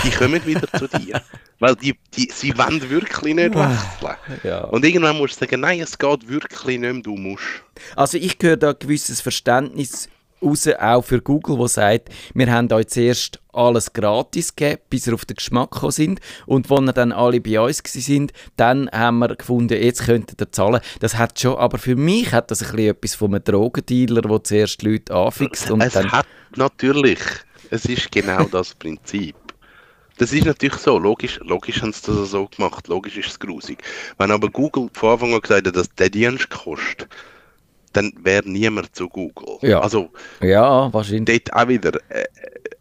[0.04, 1.22] Die kommen wieder zu dir.
[1.60, 4.42] Weil die, die, sie wollen wirklich nicht ah, wechseln.
[4.44, 4.66] Ja.
[4.66, 7.64] Und irgendwann musst du sagen, nein, es geht wirklich nicht mehr, du musst.
[7.96, 10.08] Also ich höre da ein gewisses Verständnis
[10.42, 15.14] raus, auch für Google, wo sagt, wir haben euch zuerst alles gratis gegeben, bis wir
[15.14, 16.20] auf den Geschmack gekommen sind.
[16.46, 20.82] Und als dann alle bei uns sind, dann haben wir gefunden, jetzt könntet ihr zahlen.
[21.00, 24.44] Das hat schon, aber für mich hat das ein bisschen etwas von einem Drogendealer, der
[24.44, 25.72] zuerst die Leute anfixt.
[25.72, 27.20] Und es dann hat natürlich,
[27.72, 29.36] es ist genau das Prinzip.
[30.20, 33.84] Das ist natürlich so, logisch, logisch haben sie das so gemacht, logisch ist es grusig.
[34.18, 37.08] Wenn aber Google von Anfang an gesagt hat, dass der Dienst kostet,
[37.94, 39.58] dann wäre niemand zu Google.
[39.62, 39.80] Ja.
[39.80, 40.10] Also,
[40.42, 41.44] ja, wahrscheinlich.
[41.44, 42.26] Dort auch wieder, äh,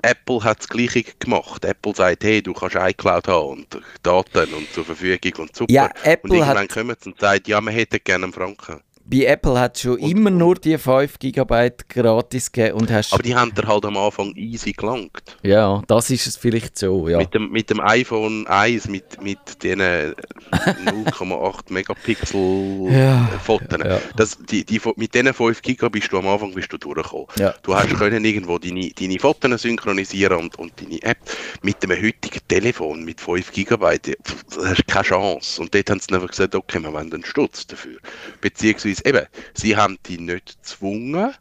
[0.02, 1.64] Apple hat das Gleiche gemacht.
[1.64, 5.72] Apple sagt, hey, du kannst iCloud haben und Daten und zur Verfügung und super.
[5.72, 6.68] Ja, Apple und irgendwann hat...
[6.72, 9.98] kommen sie und sagen, ja, man hätte gerne einen Franken bei Apple hat es schon
[9.98, 13.12] und, immer nur die 5 GB gratis gegeben und hast...
[13.12, 15.36] Aber die haben dir halt am Anfang easy gelangt.
[15.42, 17.18] Ja, das ist es vielleicht so, ja.
[17.18, 23.78] Mit dem, mit dem iPhone 1, mit, mit den 0,8 Megapixel ja, Fotos.
[23.84, 24.00] Ja.
[24.16, 27.26] Das, die, die, mit diesen 5 GB bist du am Anfang bist du durchgekommen.
[27.38, 27.54] Ja.
[27.62, 31.18] Du hast können irgendwo deine, deine Fotos synchronisieren und, und deine App.
[31.62, 35.60] Mit dem heutigen Telefon mit 5 GB, hast du keine Chance.
[35.62, 37.98] Und dort haben sie einfach gesagt, okay, wir wollen einen Stutz dafür.
[38.40, 41.34] Beziehungsweise beziehungsweise eben, sie haben dich nicht gezwungen,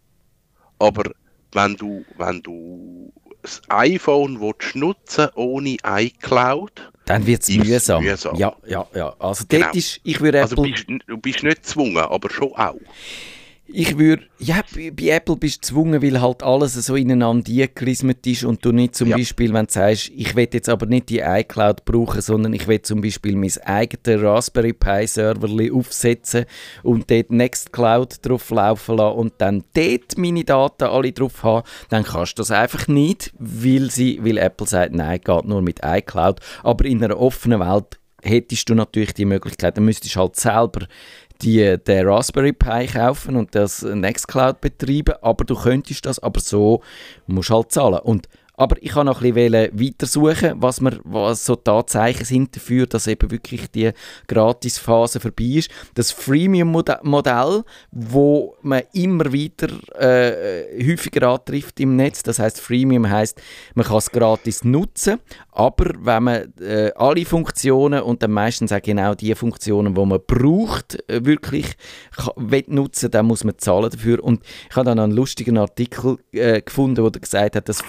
[0.80, 1.12] aber
[1.52, 8.04] wenn du, wenn du das iPhone willst nutzen ohne iCloud, dann wird es mühsam.
[8.04, 8.36] mühsam.
[8.36, 9.16] Ja, ja, ja.
[9.20, 9.72] Also Genau.
[9.74, 10.72] ist, ich würde also Apple...
[10.72, 12.76] bist, du bist nicht gezwungen, aber schon auch.
[13.68, 14.62] Ich würde, ja,
[14.96, 18.96] bei Apple bist du gezwungen, weil halt alles so ineinander eingerismet ist und du nicht
[18.96, 19.18] zum Ja.
[19.18, 22.82] Beispiel, wenn du sagst, ich will jetzt aber nicht die iCloud brauchen, sondern ich will
[22.84, 26.46] zum Beispiel mein eigenes Raspberry Pi Server aufsetzen
[26.84, 32.04] und dort Nextcloud drauf laufen lassen und dann dort meine Daten alle drauf haben, dann
[32.04, 36.40] kannst du das einfach nicht, weil, sie, weil Apple sagt, nein, geht nur mit iCloud.
[36.62, 40.88] Aber in einer offenen Welt hättest du natürlich die Möglichkeit, dann müsstest du halt selber
[41.42, 46.82] die, den Raspberry Pi kaufen und das Nextcloud betreiben, aber du könntest das, aber so
[47.28, 48.00] musst du halt zahlen.
[48.00, 52.56] Und, aber ich kann noch ein bisschen weitersuchen, was, wir, was so die Anzeichen sind
[52.56, 53.92] dafür, dass eben wirklich die
[54.28, 55.70] Gratisphase vorbei ist.
[55.94, 59.68] Das Freemium-Modell, wo man immer wieder
[60.00, 63.42] äh, häufiger antrifft im Netz, das heißt Freemium heißt,
[63.74, 65.20] man kann es gratis nutzen,
[65.52, 70.20] aber wenn man äh, alle Funktionen und dann meistens auch genau die Funktionen, die man
[70.26, 71.76] braucht, äh, wirklich
[72.16, 74.24] ka- will nutzen, dann muss man zahlen dafür.
[74.24, 77.82] Und ich habe dann einen lustigen Artikel äh, gefunden, wo der gesagt hat, das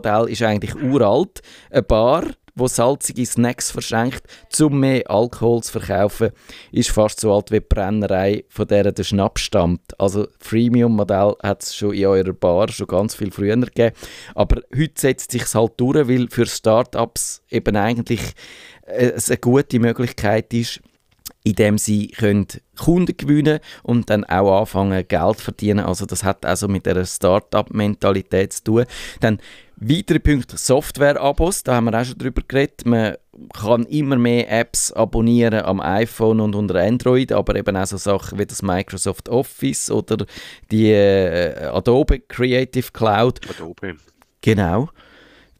[0.00, 1.40] Freemium-Modell ist eigentlich uralt.
[1.70, 4.22] Eine Bar, wo salzige Snacks verschenkt,
[4.60, 6.30] um mehr Alkohol zu verkaufen,
[6.72, 9.98] ist fast so alt wie die Brennerei, von der der Schnaps stammt.
[9.98, 13.94] Also Freemium-Modell hat es schon in eurer Bar schon ganz viel früher gegeben.
[14.34, 18.20] Aber heute setzt sich halt durch, weil für Startups eben eigentlich
[18.86, 20.80] äh, es eine gute Möglichkeit ist,
[21.42, 22.46] indem sie können
[22.78, 25.80] Kunden gewinnen und dann auch anfangen Geld zu verdienen.
[25.80, 28.84] Also das hat also mit der Start-up-Mentalität zu tun.
[29.20, 29.38] Dann
[29.80, 32.84] weitere Punkte Software-Abos, da haben wir auch schon drüber geredet.
[32.84, 33.16] Man
[33.54, 38.38] kann immer mehr Apps abonnieren am iPhone und unter Android, aber eben auch so Sachen
[38.38, 40.26] wie das Microsoft Office oder
[40.70, 43.40] die äh, Adobe Creative Cloud.
[43.48, 43.96] Adobe.
[44.42, 44.90] Genau.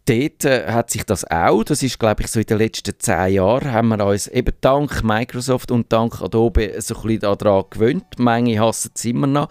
[0.07, 3.35] Dort äh, hat sich das auch, das ist glaube ich so in den letzten zehn
[3.35, 8.05] Jahren, haben wir uns eben dank Microsoft und dank Adobe so ein bisschen daran gewöhnt.
[8.19, 9.49] Manche hassen es immer noch.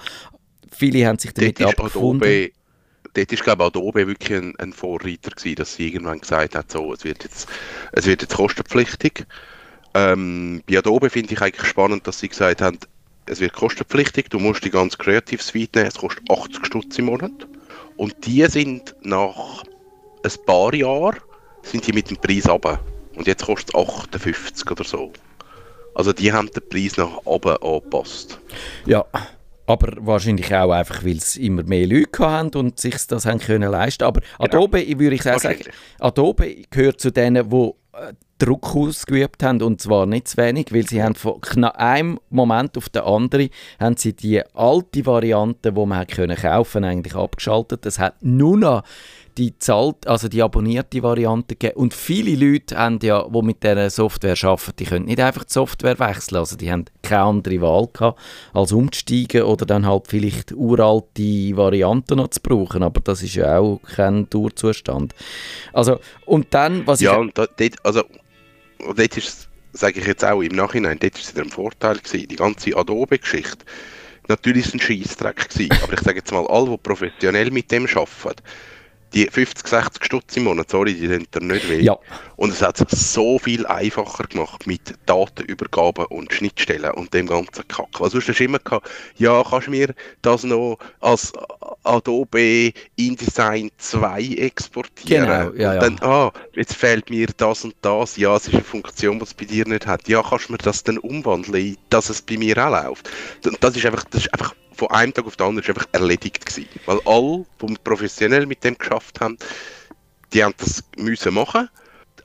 [0.72, 2.28] Viele haben sich damit Dort ist abgefunden.
[2.28, 2.52] Adobe,
[3.20, 6.72] dort ist glaube ich Adobe wirklich ein, ein Vorreiter gewesen, dass sie irgendwann gesagt hat,
[6.72, 7.48] so, es wird jetzt,
[7.92, 9.26] es wird jetzt kostenpflichtig.
[9.94, 12.80] Ähm, bei Adobe finde ich eigentlich spannend, dass sie gesagt haben,
[13.26, 17.06] es wird kostenpflichtig, du musst die ganze Creative Suite nehmen, es kostet 80 Stutz im
[17.06, 17.48] Monat.
[17.98, 19.64] Und die sind nach
[20.24, 21.18] ein paar Jahren
[21.62, 22.80] sind die mit dem Preis runter.
[23.16, 25.12] Und jetzt kostet es 58 oder so.
[25.94, 28.40] Also die haben den Preis nach oben angepasst.
[28.86, 29.06] Ja,
[29.70, 33.70] aber wahrscheinlich auch einfach, weil es immer mehr Leute haben und sich das haben können
[33.72, 34.04] leisten.
[34.04, 35.64] Aber Adobe, ich würde ich auch sagen.
[36.00, 40.88] Adobe gehört zu denen, die äh, Druck ausgeübt haben und zwar nicht zu wenig, weil
[40.88, 46.00] sie haben von einem Moment auf den anderen haben sie die alte Variante, die man
[46.00, 47.86] hat können kaufen, eigentlich abgeschaltet.
[47.86, 48.84] Es hat nur noch
[49.40, 51.80] die zahlt, also die abonnierte Variante gegeben.
[51.80, 55.54] Und viele Leute haben ja, die mit dieser Software arbeiten, die können nicht einfach die
[55.54, 56.38] Software wechseln.
[56.40, 58.20] Also die haben keine andere Wahl gehabt,
[58.54, 62.84] als umzusteigen oder dann halt vielleicht uralte Varianten noch zu brauchen.
[62.84, 65.16] Aber das ist ja auch kein Dauerzustand.
[65.72, 67.20] Also, und dann, was Ja, ich...
[67.20, 68.04] und da, dort, also,
[68.80, 72.28] dort ist, sage ich jetzt auch im Nachhinein, dort ist es wieder ein Vorteil gewesen,
[72.28, 73.66] die ganze Adobe-Geschichte.
[74.28, 77.72] Natürlich ist es ein Scheissdreck gewesen, aber ich sage jetzt mal, alle, die professionell mit
[77.72, 78.44] dem arbeiten,
[79.14, 81.82] die 50, 60 Stutz im Monat, sorry, die sind da nicht weh.
[81.82, 81.98] Ja.
[82.36, 87.68] Und es hat es so viel einfacher gemacht mit Datenübergabe und Schnittstellen und dem ganzen
[87.68, 88.00] Kack.
[88.00, 91.34] Weil sonst hast du immer gehabt, ja, kannst du mir das noch als
[91.84, 95.26] Adobe InDesign 2 exportieren?
[95.26, 95.74] Genau, ja, ja.
[95.74, 98.16] Und dann, ah, jetzt fehlt mir das und das.
[98.18, 100.08] Ja, es ist eine Funktion, die es bei dir nicht hat.
[100.08, 103.10] Ja, kannst du mir das dann umwandeln, dass es bei mir auch läuft?
[103.46, 105.90] Und das ist einfach, das ist einfach von einem Tag auf den anderen ist einfach
[105.92, 106.68] erledigt gewesen.
[106.86, 109.38] Weil alle, die professionell mit dem geschafft haben,
[110.34, 111.70] die haben das müssen machen.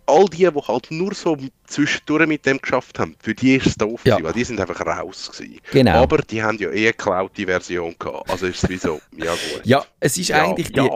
[0.06, 1.36] All die, die halt nur so
[1.66, 4.16] zwischendurch mit dem geschafft haben, für die ist es doof, Ja.
[4.16, 5.60] gewesen, weil die sind einfach raus gewesen.
[5.72, 6.02] Genau.
[6.02, 8.28] Aber die haben ja eh eine geklaute Version gehabt.
[8.30, 9.62] Also ist es wie so, ja gut.
[9.64, 10.82] Ja, es ist Ja, eigentlich ja.
[10.84, 10.90] die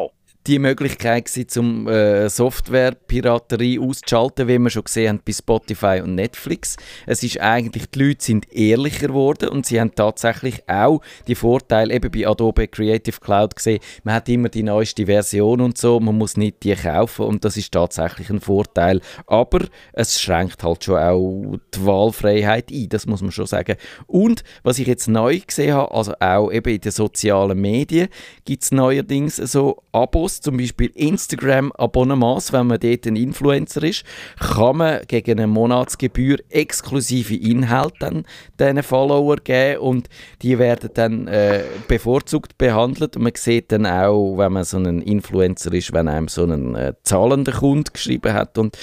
[0.57, 6.77] Möglichkeit gewesen, um äh, Software-Piraterie auszuschalten, wie wir schon gesehen haben bei Spotify und Netflix.
[7.07, 11.93] Es ist eigentlich, die Leute sind ehrlicher geworden und sie haben tatsächlich auch die Vorteile
[11.93, 13.81] eben bei Adobe Creative Cloud gesehen.
[14.05, 17.57] Man hat immer die neueste Version und so, man muss nicht die kaufen und das
[17.57, 19.01] ist tatsächlich ein Vorteil.
[19.27, 23.77] Aber es schränkt halt schon auch die Wahlfreiheit ein, das muss man schon sagen.
[24.07, 28.09] Und was ich jetzt neu gesehen habe, also auch eben in den sozialen Medien,
[28.45, 34.05] gibt es neuerdings so Abos, zum Beispiel Instagram-Abonnements, wenn man dort ein Influencer ist,
[34.38, 38.24] kann man gegen eine Monatsgebühr exklusive Inhalte dann
[38.59, 40.09] diesen Follower geben und
[40.42, 43.16] die werden dann äh, bevorzugt behandelt.
[43.16, 46.74] Und man sieht dann auch, wenn man so ein Influencer ist, wenn einem so ein
[46.74, 48.77] äh, zahlender Kunde geschrieben hat und,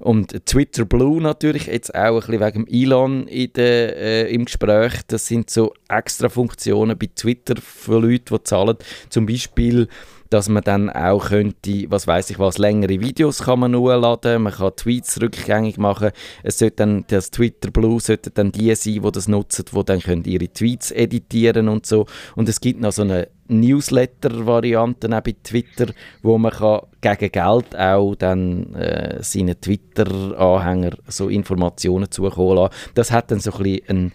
[0.00, 4.94] und Twitter Blue natürlich jetzt auch ein bisschen wegen Elon in der, äh, im Gespräch,
[5.06, 8.76] das sind so extra Funktionen bei Twitter für Leute, die zahlen,
[9.08, 9.88] zum Beispiel
[10.30, 14.52] dass man dann auch könnte, was weiß ich was, längere Videos kann man hochladen, man
[14.52, 16.10] kann Tweets rückgängig machen.
[16.42, 20.00] Es sollte dann, das Twitter Blue sollte dann die sein, die das nutzen, die dann
[20.00, 22.06] können ihre Tweets editieren und so.
[22.36, 28.14] Und es gibt noch so eine Newsletter-Variante bei Twitter, wo man kann gegen Geld auch
[28.14, 32.74] dann äh, seinen Twitter-Anhänger so Informationen zukommen lassen.
[32.94, 34.12] Das hat dann so ein bisschen einen,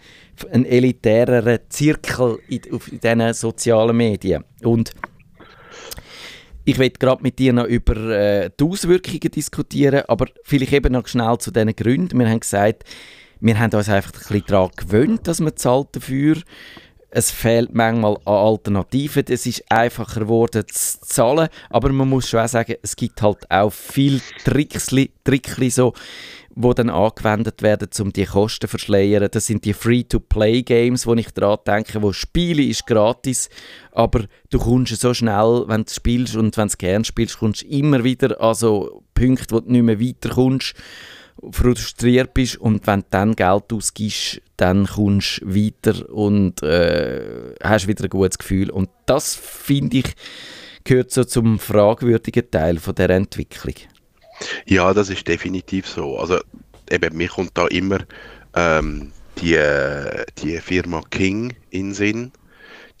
[0.52, 4.44] einen elitäreren Zirkel in, auf, diesen sozialen Medien.
[4.62, 4.92] Und
[6.64, 11.06] ich will gerade mit dir noch über äh, die Auswirkungen diskutieren, aber vielleicht eben noch
[11.06, 12.18] schnell zu diesen Gründen.
[12.18, 12.84] Wir haben gesagt,
[13.40, 16.38] wir haben uns einfach ein bisschen daran gewöhnt, dass man zahlt dafür.
[17.10, 19.24] Es fehlt manchmal an Alternativen.
[19.28, 23.48] Es ist einfacher geworden zu zahlen, aber man muss schon auch sagen, es gibt halt
[23.50, 25.92] auch viel Tricksli, Trickli so,
[26.56, 29.28] wo dann angewendet werden, um die Kosten zu verschleiern.
[29.30, 33.48] Das sind die Free-to-Play-Games, wo ich daran denke, wo Spiele ist gratis,
[33.92, 37.66] aber du kommst so schnell, wenn du spielst und wenn du gerne spielst, kommst du
[37.66, 40.74] immer wieder an so Punkte, wo du nicht mehr weiterkommst,
[41.50, 47.88] frustriert bist und wenn du dann Geld ausgibst, dann kommst du weiter und äh, hast
[47.88, 48.70] wieder ein gutes Gefühl.
[48.70, 50.14] Und das, finde ich,
[50.84, 53.74] gehört so zum fragwürdigen Teil von der Entwicklung.
[54.66, 56.18] Ja, das ist definitiv so.
[56.18, 56.38] Also
[56.90, 57.98] eben, mir kommt da immer
[58.54, 59.58] ähm, die,
[60.38, 62.32] die Firma King in Sinn.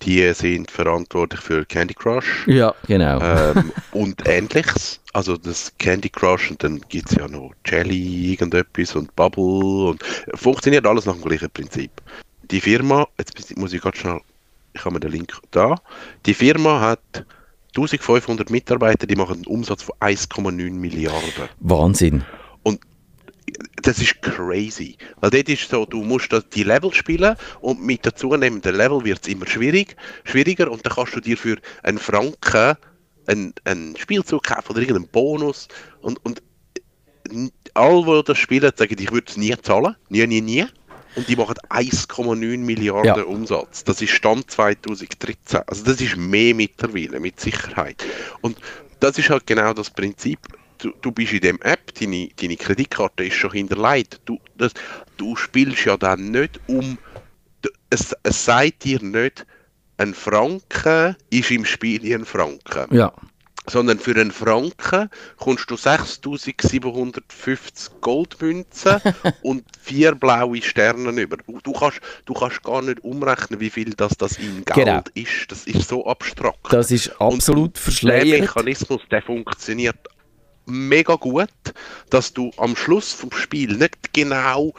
[0.02, 2.46] Die sind verantwortlich für Candy Crush.
[2.46, 3.20] Ja, genau.
[3.20, 5.00] Ähm, und ähnliches.
[5.12, 10.02] Also das Candy Crush und dann gibt es ja noch Jelly, irgendetwas und Bubble und
[10.34, 11.90] funktioniert alles nach dem gleichen Prinzip.
[12.50, 14.20] Die Firma, jetzt muss ich ganz schnell,
[14.74, 15.76] ich habe mir den Link da.
[16.26, 17.24] Die Firma hat
[17.76, 21.48] 1500 Mitarbeiter, die machen einen Umsatz von 1,9 Milliarden.
[21.58, 22.24] Wahnsinn.
[22.62, 22.80] Und
[23.82, 24.96] das ist crazy.
[25.20, 29.20] Weil dort ist so, du musst die Level spielen und mit der zunehmenden Level wird
[29.22, 32.76] es immer schwierig, schwieriger und dann kannst du dir für einen Franken
[33.26, 35.68] einen, einen Spielzug kaufen oder irgendeinen Bonus
[36.00, 36.42] und, und
[37.74, 39.96] alle, die das spielen, sagen, ich würde es nie zahlen.
[40.10, 40.66] Nie, nie, nie
[41.16, 43.22] und die machen 1,9 Milliarden ja.
[43.22, 43.84] Umsatz.
[43.84, 45.60] Das ist Stand 2013.
[45.66, 48.04] Also das ist mehr mittlerweile, mit Sicherheit.
[48.40, 48.58] Und
[49.00, 50.38] das ist halt genau das Prinzip.
[50.78, 54.20] Du, du bist in dem App, deine, deine Kreditkarte ist schon hinterlegt.
[54.24, 54.72] Du, das,
[55.16, 56.98] du spielst ja dann nicht um,
[57.90, 59.46] es, es sagt dir nicht,
[59.96, 62.94] ein Franken ist im Spiel ein Franken.
[62.94, 63.12] Ja
[63.66, 69.00] sondern für einen Franken kommst du 6750 Goldmünzen
[69.42, 71.38] und vier blaue Sterne über.
[71.62, 75.02] Du kannst, du kannst gar nicht umrechnen, wie viel das, das in Geld genau.
[75.14, 75.50] ist.
[75.50, 76.58] Das ist so abstrakt.
[76.70, 78.26] Das ist absolut verschleiert.
[78.26, 79.96] Der Mechanismus, der funktioniert
[80.66, 81.48] mega gut,
[82.10, 84.72] dass du am Schluss vom Spiel nicht genau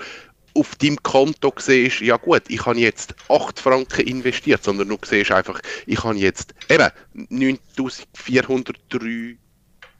[0.55, 5.31] auf deinem Konto siehst, ja gut, ich habe jetzt 8 Franken investiert, sondern du siehst
[5.31, 6.89] einfach, ich habe jetzt eben
[7.29, 9.37] 9403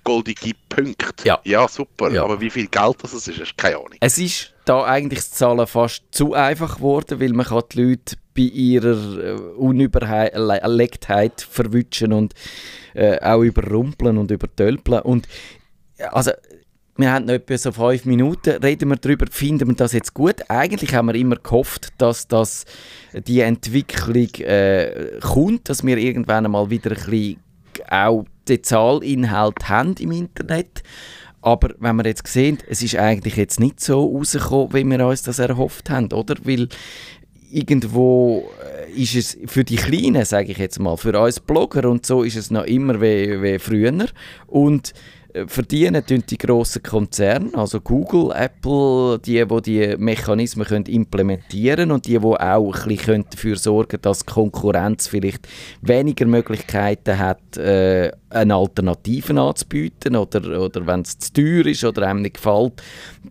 [0.06, 1.28] goldige Punkte.
[1.28, 2.10] Ja, ja super.
[2.12, 2.24] Ja.
[2.24, 3.98] Aber wie viel Geld das ist, hast keine Ahnung.
[4.00, 8.16] Es ist da eigentlich das Zahlen fast zu einfach geworden, weil man kann die Leute
[8.34, 12.34] bei ihrer äh, Unüberlegtheit verwutschen und
[12.94, 15.02] äh, auch überrumpeln und übertölpeln.
[15.02, 15.28] Und
[16.12, 16.32] also
[16.98, 20.50] wir haben noch etwa so fünf Minuten, reden wir darüber, finden wir das jetzt gut?
[20.50, 22.66] Eigentlich haben wir immer gehofft, dass das,
[23.14, 27.40] die Entwicklung äh, kommt, dass wir irgendwann mal wieder ein bisschen
[27.90, 30.84] auch den Zahlinhalt haben im Internet.
[31.42, 35.22] Aber wenn wir jetzt sehen, es ist eigentlich jetzt nicht so rausgekommen, wie wir uns
[35.24, 36.36] das erhofft haben, oder?
[36.44, 36.70] Weil
[37.52, 42.06] irgendwo äh, ist es für die Kleinen, sage ich jetzt mal, für uns Blogger und
[42.06, 44.08] so ist es noch immer wie, wie früher.
[44.48, 45.15] Und äh,
[45.48, 52.06] verdienen tun die grossen Konzerne, also Google, Apple, die, die die Mechanismen können implementieren und
[52.06, 55.48] die, die auch ein bisschen dafür sorgen können, dass Konkurrenz vielleicht
[55.82, 62.08] weniger Möglichkeiten hat, äh, eine Alternative anzubieten oder, oder wenn es zu teuer ist oder
[62.08, 62.82] einem nicht gefällt,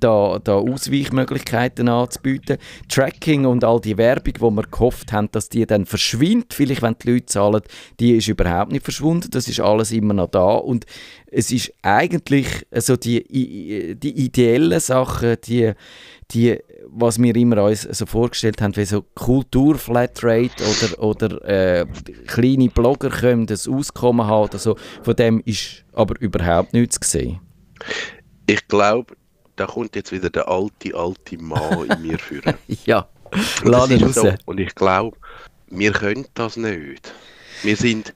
[0.00, 2.58] da, da Ausweichmöglichkeiten anzubieten.
[2.88, 6.96] Tracking und all die Werbung, wo wir gehofft haben, dass die dann verschwindet, vielleicht wenn
[7.02, 7.62] die Leute zahlen,
[8.00, 10.54] die ist überhaupt nicht verschwunden, das ist alles immer noch da.
[10.54, 10.86] Und
[11.26, 15.72] es ist eigentlich also die, die ideellen Sachen, die,
[16.30, 16.58] die
[16.96, 21.86] was wir immer uns so vorgestellt haben, wie so Kultur-Flatrate oder, oder äh,
[22.26, 27.40] kleine Blogger können das Auskommen haben oder so, von dem ist aber überhaupt nichts gesehen.
[28.46, 29.16] Ich glaube,
[29.56, 32.54] da kommt jetzt wieder der alte, alte Mann in mir führen.
[32.84, 33.08] ja,
[33.64, 34.14] lass ihn raus.
[34.14, 34.32] So.
[34.46, 35.16] Und ich glaube,
[35.68, 37.12] wir können das nicht.
[37.62, 38.14] Wir sind,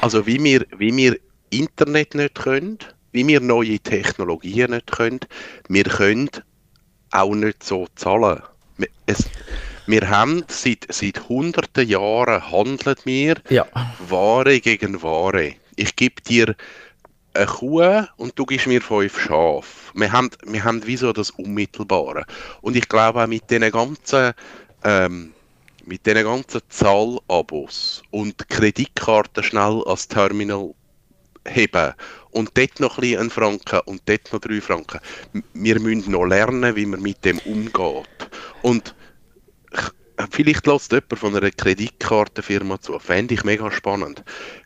[0.00, 1.18] also wie wir, wie wir
[1.50, 2.78] Internet nicht können,
[3.12, 5.20] wie wir neue Technologien nicht können,
[5.68, 6.30] wir können
[7.10, 8.42] auch nicht so zahlen.
[9.06, 9.28] Es,
[9.86, 13.66] wir haben seit, seit hunderten Jahren handeln wir ja.
[14.08, 15.54] Ware gegen Ware.
[15.76, 16.54] Ich gebe dir
[17.34, 19.92] eine Kuh und du gibst mir fünf Schafe.
[19.94, 22.24] Wir haben, wir haben wie so das Unmittelbare.
[22.60, 24.32] Und ich glaube auch mit diesen ganzen,
[24.84, 25.32] ähm,
[25.84, 30.74] mit diesen ganzen Zahlabos und Kreditkarten schnell als Terminal
[31.48, 31.94] heben
[32.30, 35.00] und dort noch ein einen Franken und dort noch drei Franken.
[35.54, 38.30] Wir müssen noch lernen, wie man mit dem umgeht.
[38.62, 38.94] Und
[40.30, 42.98] vielleicht lässt jemand von einer Kreditkartenfirma zu.
[42.98, 44.22] Fände ich mega spannend.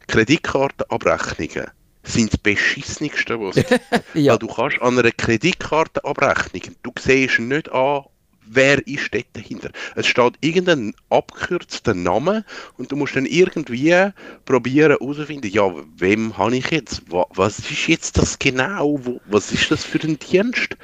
[0.08, 1.70] Kreditkartenabrechnungen
[2.04, 3.80] sind das beschissenigste, was es gibt.
[4.14, 4.32] ja.
[4.32, 8.04] Weil du kannst an einer Kreditkartenabrechnung, du siehst nicht an,
[8.46, 9.70] wer ist dort dahinter.
[9.94, 12.44] Es steht irgendein abgekürzter Name
[12.76, 14.10] und du musst dann irgendwie
[14.44, 17.02] probieren herauszufinden, ja, wem habe ich jetzt?
[17.08, 19.00] Was ist jetzt das genau?
[19.26, 20.76] Was ist das für ein Dienst?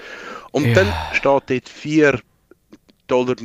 [0.52, 0.74] Und ja.
[0.74, 2.22] dann steht dort 4,99
[3.06, 3.36] Dollar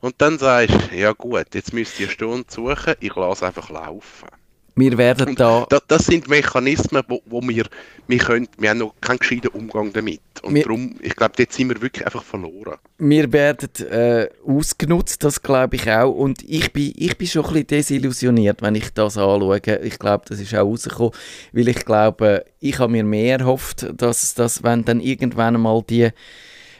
[0.00, 3.70] und dann sagst du, ja gut, jetzt müsst ihr eine Stunde suchen, ich lasse einfach
[3.70, 4.28] laufen.
[4.74, 5.66] Wir werden da...
[5.68, 7.66] Das, das, sind Mechanismen, wo, wo wir,
[8.06, 10.20] wir, können, wir haben noch keinen gescheiten Umgang damit.
[10.42, 12.78] Und wir, darum, ich glaube, dort sind wir wirklich einfach verloren.
[12.98, 16.10] Wir werden äh, ausgenutzt, das glaube ich auch.
[16.10, 19.60] Und ich bin, ich bin schon ein bisschen desillusioniert, wenn ich das anschaue.
[19.82, 21.12] Ich glaube, das ist auch rausgekommen,
[21.52, 26.10] weil ich glaube, ich habe mir mehr erhofft, dass, dass wenn dann irgendwann mal die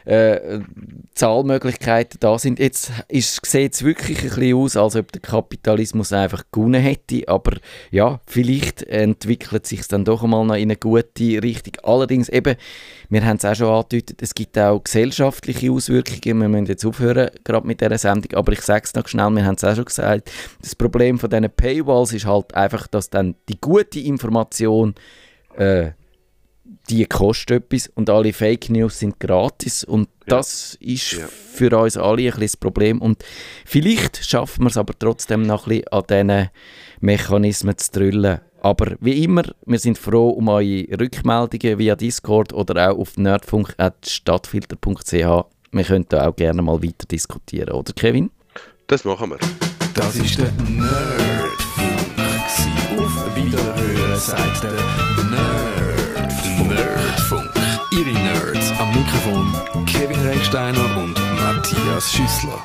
[0.04, 0.60] äh,
[1.14, 2.58] Zahlmöglichkeiten da sind.
[2.58, 7.56] Jetzt sieht es wirklich ein bisschen aus, als ob der Kapitalismus einfach gewonnen hätte, aber
[7.90, 11.74] ja, vielleicht entwickelt sich dann doch einmal noch in eine gute Richtung.
[11.82, 12.56] Allerdings eben,
[13.08, 16.40] wir haben es auch schon angedeutet, es gibt auch gesellschaftliche Auswirkungen.
[16.40, 19.44] Wir müssen jetzt aufhören, gerade mit dieser Sendung, aber ich sage es noch schnell, wir
[19.44, 23.34] haben es auch schon gesagt, das Problem von diesen Paywalls ist halt einfach, dass dann
[23.48, 24.94] die gute Information
[25.56, 25.90] äh,
[26.90, 30.36] die kosten etwas und alle Fake News sind gratis und ja.
[30.36, 31.26] das ist ja.
[31.26, 33.24] für uns alle ein bisschen das Problem und
[33.64, 36.50] vielleicht schaffen wir es aber trotzdem noch ein bisschen an diesen
[37.00, 38.40] Mechanismen zu drüllen.
[38.60, 45.44] Aber wie immer, wir sind froh um eure Rückmeldungen via Discord oder auch auf nerdfunk.stadtfilter.ch.
[45.74, 48.30] Wir können da auch gerne mal weiter diskutieren, oder Kevin?
[48.86, 49.38] Das machen wir.
[49.94, 51.92] Das ist der Nerdfunk.
[52.98, 55.21] Auf Wiederhören sagt der.
[56.68, 57.50] Nerdfunk.
[57.90, 59.54] Ihre Nerds am Mikrofon
[59.86, 62.58] Kevin Recksteiner und Matthias Schüssler.